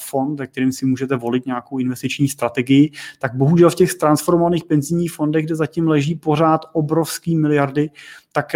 [0.00, 5.12] fond, ve kterým si můžete volit nějakou investiční strategii, tak bohužel v těch transformovaných penzijních
[5.12, 6.41] fondech, kde zatím leží pořád
[6.72, 7.90] obrovský miliardy,
[8.32, 8.52] tak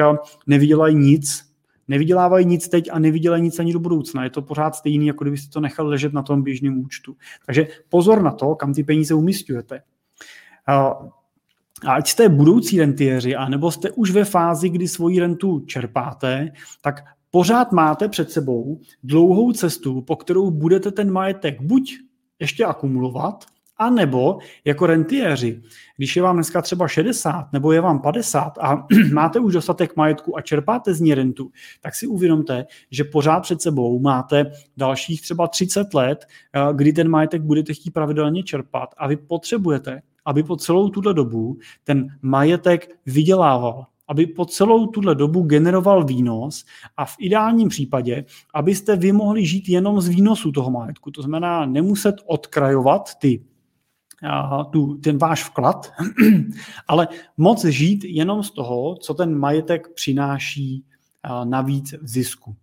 [0.47, 1.47] nevydělají nic,
[1.89, 4.25] nevydělávají nic teď a nevydělají nic ani do budoucna.
[4.25, 7.17] Je to pořád stejný, jako kdybyste to nechal ležet na tom běžném účtu.
[7.47, 9.83] Takže pozor na to, kam ty peníze umistujete.
[10.67, 10.99] A
[11.89, 17.73] ať jste budoucí rentiéři, anebo jste už ve fázi, kdy svoji rentu čerpáte, tak pořád
[17.73, 21.95] máte před sebou dlouhou cestu, po kterou budete ten majetek buď
[22.39, 23.45] ještě akumulovat,
[23.79, 25.63] a nebo jako rentiéři,
[25.97, 30.39] když je vám dneska třeba 60 nebo je vám 50 a máte už dostatek majetku
[30.39, 35.49] a čerpáte z ní rentu, tak si uvědomte, že pořád před sebou máte dalších třeba
[35.49, 40.57] 30 let, eh, kdy ten majetek budete chtít pravidelně čerpat a vy potřebujete, aby po
[40.57, 46.65] celou tuto dobu ten majetek vydělával aby po celou tuhle dobu generoval výnos
[46.97, 51.11] a v ideálním případě, abyste vy mohli žít jenom z výnosu toho majetku.
[51.11, 53.43] To znamená nemuset odkrajovat ty
[54.73, 55.93] tu, ten váš vklad,
[56.89, 60.85] ale moc žít jenom z toho, co ten majetek přináší
[61.45, 62.57] navíc v zisku.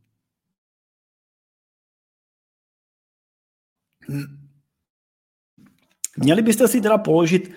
[6.18, 7.52] Měli byste si teda položit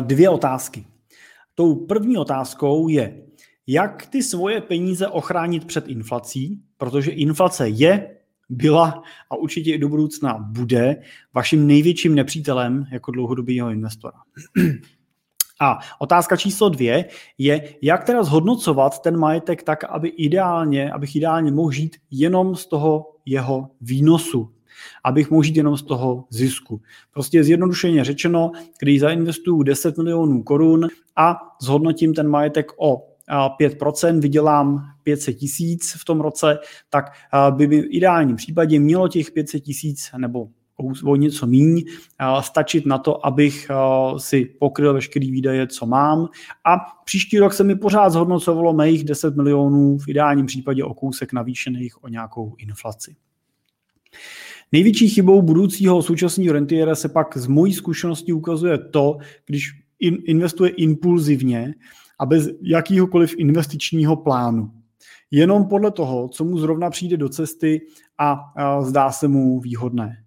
[0.00, 0.86] dvě otázky.
[1.54, 3.22] Tou první otázkou je,
[3.66, 8.17] jak ty svoje peníze ochránit před inflací, protože inflace je,
[8.48, 10.96] byla a určitě i do budoucna bude
[11.34, 14.18] vaším největším nepřítelem jako dlouhodobého investora.
[15.60, 17.04] A otázka číslo dvě
[17.38, 22.66] je, jak teda zhodnocovat ten majetek tak, aby ideálně, abych ideálně mohl žít jenom z
[22.66, 24.50] toho jeho výnosu,
[25.04, 26.80] abych mohl žít jenom z toho zisku.
[27.12, 34.84] Prostě zjednodušeně řečeno, když zainvestuju 10 milionů korun a zhodnotím ten majetek o 5%, vydělám
[35.02, 36.58] 500 tisíc v tom roce,
[36.90, 37.04] tak
[37.50, 40.48] by v ideálním případě mělo těch 500 tisíc nebo
[41.04, 41.84] o něco míň,
[42.40, 43.70] stačit na to, abych
[44.18, 46.28] si pokryl veškerý výdaje, co mám.
[46.66, 51.32] A příští rok se mi pořád zhodnocovalo mých 10 milionů, v ideálním případě o kousek
[51.32, 53.16] navýšených o nějakou inflaci.
[54.72, 59.72] Největší chybou budoucího současného rentiera se pak z mojí zkušenosti ukazuje to, když
[60.24, 61.74] investuje impulzivně
[62.18, 64.70] a bez jakýhokoliv investičního plánu.
[65.30, 67.80] Jenom podle toho, co mu zrovna přijde do cesty
[68.18, 68.40] a
[68.82, 70.24] zdá se mu výhodné.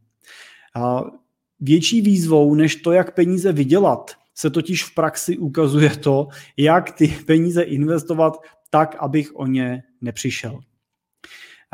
[1.59, 6.27] Větší výzvou, než to, jak peníze vydělat, se totiž v praxi ukazuje to,
[6.57, 8.37] jak ty peníze investovat
[8.69, 10.59] tak, abych o ně nepřišel.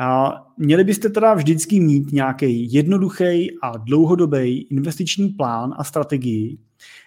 [0.00, 6.58] A měli byste teda vždycky mít nějaký jednoduchý a dlouhodobý investiční plán a strategii,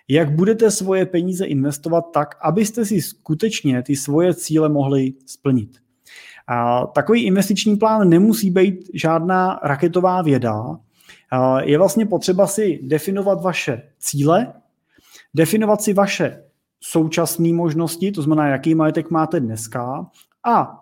[0.08, 5.77] jak budete svoje peníze investovat tak, abyste si skutečně ty svoje cíle mohli splnit.
[6.47, 10.63] A takový investiční plán nemusí být žádná raketová věda,
[11.63, 14.54] je vlastně potřeba si definovat vaše cíle,
[15.34, 16.43] definovat si vaše
[16.84, 20.06] současné možnosti, to znamená, jaký majetek máte dneska
[20.47, 20.81] a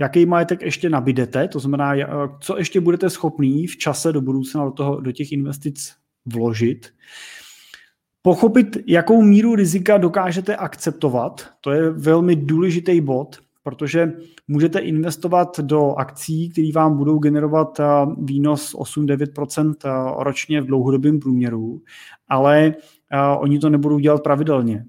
[0.00, 1.94] jaký majetek ještě nabídete, to znamená,
[2.40, 5.94] co ještě budete schopný v čase do budoucna do, toho, do těch investic
[6.26, 6.86] vložit.
[8.22, 14.12] Pochopit, jakou míru rizika dokážete akceptovat, to je velmi důležitý bod, protože
[14.48, 17.84] můžete investovat do akcí, které vám budou generovat eh,
[18.18, 19.90] výnos 8-9% eh,
[20.24, 21.82] ročně v dlouhodobém průměru,
[22.28, 22.74] ale
[23.12, 24.84] eh, oni to nebudou dělat pravidelně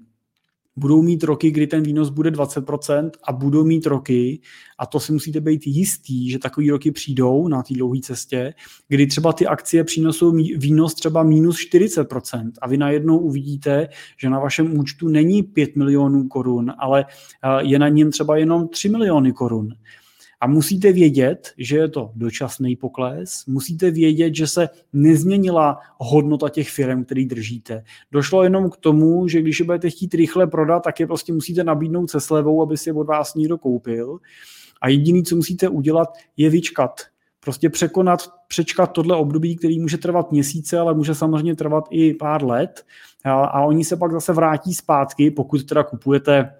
[0.76, 4.40] budou mít roky, kdy ten výnos bude 20% a budou mít roky,
[4.78, 8.54] a to si musíte být jistý, že takový roky přijdou na té dlouhé cestě,
[8.88, 14.38] kdy třeba ty akcie přinosou výnos třeba minus 40% a vy najednou uvidíte, že na
[14.38, 19.32] vašem účtu není 5 milionů korun, ale eh, je na něm třeba jenom 3 miliony
[19.32, 19.68] korun.
[20.40, 26.70] A musíte vědět, že je to dočasný pokles, musíte vědět, že se nezměnila hodnota těch
[26.70, 27.84] firm, který držíte.
[28.12, 31.64] Došlo jenom k tomu, že když je budete chtít rychle prodat, tak je prostě musíte
[31.64, 34.18] nabídnout se slevou, aby si je od vás někdo koupil.
[34.80, 37.00] A jediný, co musíte udělat, je vyčkat.
[37.40, 42.44] Prostě překonat, přečkat tohle období, který může trvat měsíce, ale může samozřejmě trvat i pár
[42.44, 42.86] let.
[43.24, 46.54] A, a oni se pak zase vrátí zpátky, pokud teda kupujete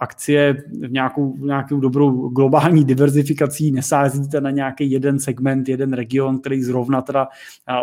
[0.00, 6.62] akcie v nějakou, nějakou dobrou globální diverzifikací, nesázíte na nějaký jeden segment, jeden region, který
[6.62, 7.28] zrovna teda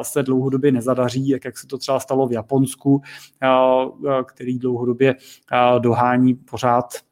[0.02, 3.02] se dlouhodobě nezadaří, jak, jak se to třeba stalo v Japonsku,
[4.26, 5.16] který dlouhodobě
[5.80, 7.07] dohání pořád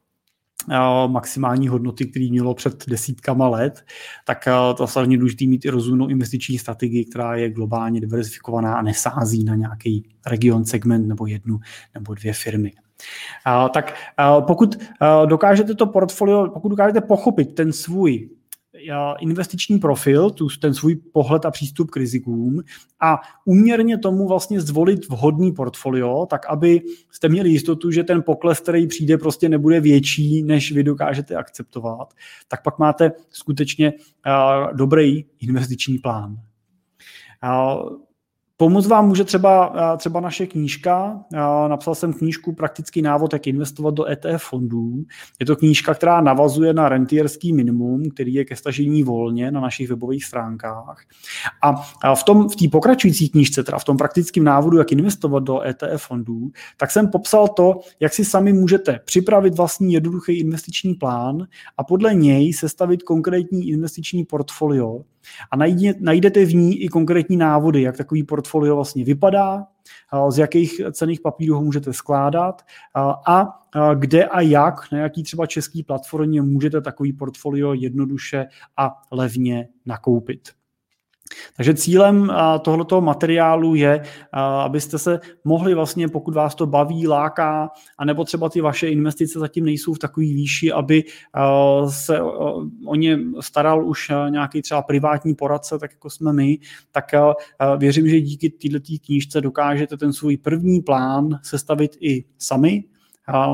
[1.06, 3.84] maximální hodnoty, který mělo před desítkama let,
[4.24, 9.44] tak to samozřejmě důležité mít i rozumnou investiční strategii, která je globálně diversifikovaná a nesází
[9.44, 11.58] na nějaký region, segment nebo jednu
[11.94, 12.72] nebo dvě firmy.
[13.74, 13.94] Tak
[14.46, 14.76] pokud
[15.26, 18.28] dokážete to portfolio, pokud dokážete pochopit ten svůj
[19.20, 22.62] investiční profil, tu, ten svůj pohled a přístup k rizikům
[23.00, 28.60] a uměrně tomu vlastně zvolit vhodný portfolio, tak aby jste měli jistotu, že ten pokles,
[28.60, 32.14] který přijde, prostě nebude větší, než vy dokážete akceptovat,
[32.48, 33.92] tak pak máte skutečně
[34.72, 36.36] dobrý investiční plán.
[38.58, 41.24] Pomoc vám může třeba, eh, třeba naše knížka.
[41.68, 45.04] Napsal jsem knížku Praktický návod, jak investovat do ETF fondů.
[45.40, 49.88] Je to knížka, která navazuje na rentierský minimum, který je ke stažení volně na našich
[49.88, 51.04] webových stránkách.
[51.62, 55.62] A v tom v té pokračující knížce, teda v tom praktickém návodu, jak investovat do
[55.62, 61.46] ETF fondů, tak jsem popsal to, jak si sami můžete připravit vlastní jednoduchý investiční plán
[61.76, 65.00] a podle něj sestavit konkrétní investiční portfolio,
[65.50, 65.56] a
[66.00, 69.66] najdete v ní i konkrétní návody, jak takový portfolio vlastně vypadá,
[70.28, 72.62] z jakých cených papírů ho můžete skládat
[73.26, 73.62] a
[73.94, 80.48] kde a jak, na jaký třeba český platformě můžete takový portfolio jednoduše a levně nakoupit.
[81.56, 84.02] Takže cílem tohoto materiálu je,
[84.64, 89.64] abyste se mohli vlastně, pokud vás to baví, láká, anebo třeba ty vaše investice zatím
[89.64, 91.04] nejsou v takové výši, aby
[91.88, 92.20] se
[92.86, 96.58] o ně staral už nějaký třeba privátní poradce, tak jako jsme my,
[96.92, 97.04] tak
[97.76, 102.84] věřím, že díky této knížce dokážete ten svůj první plán sestavit i sami,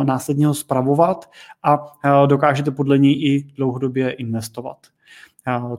[0.04, 1.30] následně ho spravovat
[1.62, 1.78] a
[2.26, 4.76] dokážete podle něj i dlouhodobě investovat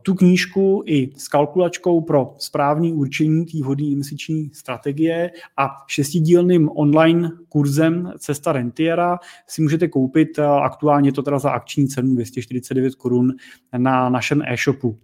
[0.01, 7.31] tu knížku i s kalkulačkou pro správný určení té vhodné investiční strategie a šestidílným online
[7.49, 13.33] kurzem Cesta Rentiera si můžete koupit aktuálně to teda za akční cenu 249 korun
[13.77, 14.99] na našem e-shopu.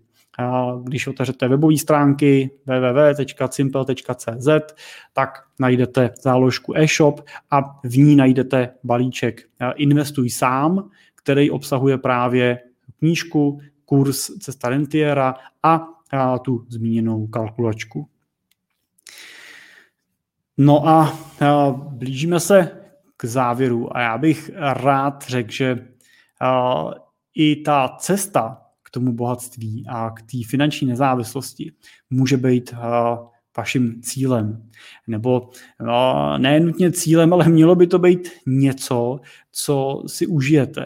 [0.83, 4.47] Když otevřete webové stránky www.simple.cz,
[5.13, 9.41] tak najdete záložku e-shop a v ní najdete balíček.
[9.75, 12.59] Investuj sám, který obsahuje právě
[12.99, 13.59] knížku,
[13.89, 15.88] kurz Cesta Rentiera a
[16.42, 18.10] tu zmíněnou kalkulačku.
[20.58, 21.17] No a
[21.90, 22.81] blížíme se
[23.17, 25.87] k závěru a já bych rád řekl, že
[27.35, 31.71] i ta cesta k tomu bohatství a k té finanční nezávislosti
[32.10, 32.73] může být
[33.58, 34.69] vaším cílem.
[35.08, 35.50] Nebo
[36.37, 39.19] ne nutně cílem, ale mělo by to být něco,
[39.52, 40.85] co si užijete.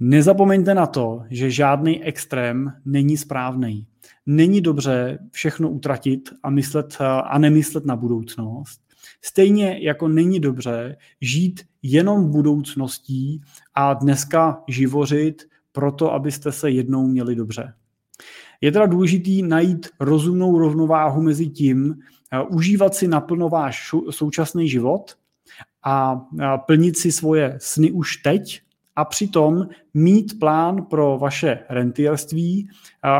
[0.00, 3.86] Nezapomeňte na to, že žádný extrém není správný.
[4.26, 8.80] Není dobře všechno utratit a, myslet, a nemyslet na budoucnost.
[9.22, 13.40] Stejně jako není dobře žít jenom budoucností
[13.74, 15.42] a dneska živořit
[15.72, 17.72] proto, abyste se jednou měli dobře.
[18.60, 21.94] Je teda důležitý najít rozumnou rovnováhu mezi tím,
[22.48, 25.16] užívat si naplno váš současný život
[25.84, 26.16] a
[26.66, 28.62] plnit si svoje sny už teď
[29.00, 32.68] a přitom mít plán pro vaše rentierství,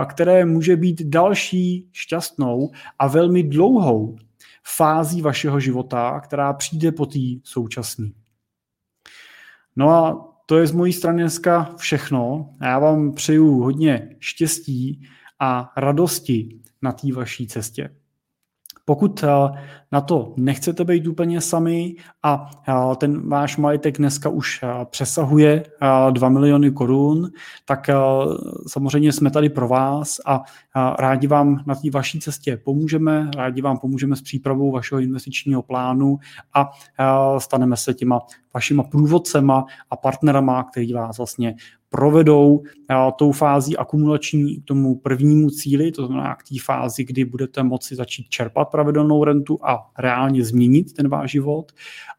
[0.09, 4.16] které může být další šťastnou a velmi dlouhou
[4.76, 8.11] fází vašeho života, která přijde po té současné.
[9.76, 12.55] No a to je z mojí strany dneska všechno.
[12.62, 15.09] Já vám přeju hodně štěstí
[15.39, 17.99] a radosti na té vaší cestě.
[18.91, 19.28] Pokud eh,
[19.93, 25.64] na to nechcete být úplně sami a eh, ten váš majetek dneska už eh, přesahuje
[26.11, 27.30] 2 miliony korun,
[27.64, 27.91] tak
[28.66, 30.43] samozřejmě jsme tady pro vás a
[30.99, 36.18] rádi vám na té vaší cestě pomůžeme, rádi vám pomůžeme s přípravou vašeho investičního plánu
[36.55, 36.70] a
[37.38, 38.20] staneme se těma
[38.55, 41.55] vašima průvodcema a partnerama, který vás vlastně
[41.88, 42.62] provedou
[43.18, 47.96] tou fází akumulační k tomu prvnímu cíli, to znamená k té fázi, kdy budete moci
[47.96, 51.72] začít čerpat pravidelnou rentu a reálně změnit ten váš život.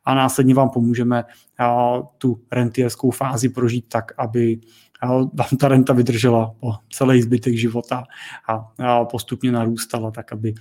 [0.06, 1.24] A následně vám pomůžeme
[2.18, 4.60] tu rentierskou fázi prožít tak, aby
[5.34, 8.04] vám ta renta vydržela po celý zbytek života
[8.84, 10.54] a postupně narůstala tak, aby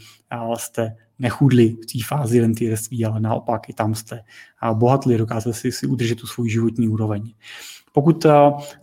[0.56, 4.22] jste nechudli v té fázi rentierství, ale naopak i tam jste
[4.74, 7.32] bohatli, dokázali si, si udržet tu svůj životní úroveň.
[7.92, 8.30] Pokud eh,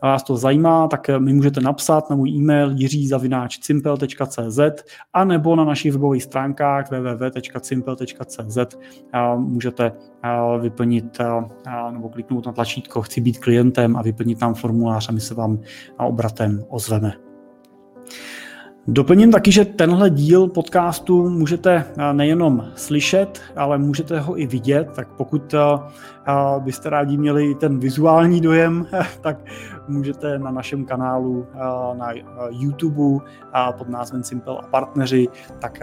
[0.03, 4.59] vás to zajímá, tak eh, mi můžete napsat na můj e-mail jiřizavináčcimpel.cz
[5.13, 8.57] a nebo na našich webových stránkách www.cimpel.cz
[9.37, 9.91] můžete
[10.23, 10.29] eh,
[10.61, 11.17] vyplnit
[11.91, 15.59] nebo kliknout na tlačítko Chci být klientem a vyplnit tam formulář a my se vám
[15.97, 17.26] obratem ozveme.
[18.89, 24.89] Doplním taky, že tenhle díl podcastu můžete eh, nejenom slyšet, ale můžete ho i vidět,
[24.95, 25.59] tak pokud eh,
[26.27, 28.87] eh, byste rádi měli ten vizuální dojem,
[29.21, 29.37] tak
[29.87, 31.47] můžete na našem kanálu
[31.97, 32.07] na
[32.49, 33.25] YouTube
[33.77, 35.27] pod názvem Simple a partneři,
[35.59, 35.79] tak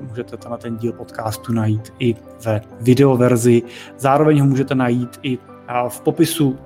[0.00, 2.14] můžete na ten díl podcastu najít i
[2.44, 3.62] ve videoverzi.
[3.98, 5.38] Zároveň ho můžete najít i
[5.88, 6.58] v popisu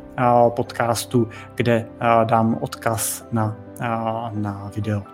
[0.49, 1.87] podcastu, kde
[2.25, 3.57] dám odkaz na,
[4.35, 5.14] na video.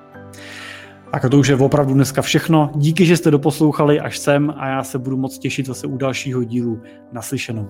[1.13, 2.71] Tak to už je opravdu dneska všechno.
[2.75, 6.45] Díky, že jste doposlouchali až sem a já se budu moc těšit zase u dalšího
[6.45, 7.69] dílu naslyšenou.